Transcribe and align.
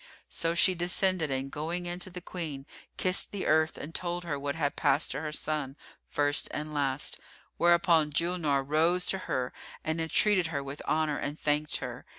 So 0.29 0.55
she 0.55 0.73
descended 0.73 1.29
and 1.29 1.51
going 1.51 1.85
in 1.85 1.99
to 1.99 2.09
the 2.09 2.21
Queen, 2.21 2.65
kissed 2.97 3.31
the 3.31 3.45
earth 3.45 3.77
and 3.77 3.93
told 3.93 4.23
her 4.23 4.39
what 4.39 4.55
had 4.55 4.75
passed 4.75 5.11
to 5.11 5.21
her 5.21 5.31
son, 5.31 5.75
first 6.09 6.47
and 6.49 6.73
last, 6.73 7.19
whereupon 7.57 8.09
Julnar 8.11 8.63
rose 8.63 9.05
to 9.05 9.19
her 9.29 9.53
and 9.83 10.01
entreated 10.01 10.47
her 10.47 10.63
with 10.63 10.81
honour 10.87 11.17
and 11.19 11.39
thanked 11.39 11.75
her. 11.75 12.07